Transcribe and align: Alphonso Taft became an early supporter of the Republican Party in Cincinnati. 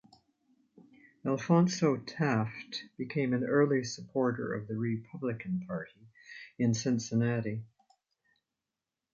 Alphonso 1.23 1.95
Taft 1.95 2.85
became 2.97 3.33
an 3.35 3.43
early 3.43 3.83
supporter 3.83 4.51
of 4.51 4.67
the 4.67 4.73
Republican 4.75 5.59
Party 5.67 6.07
in 6.57 6.73
Cincinnati. 6.73 7.61